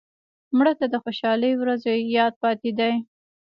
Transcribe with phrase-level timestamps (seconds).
[0.57, 2.93] مړه ته د خوشحالۍ ورځو یاد پاتې دی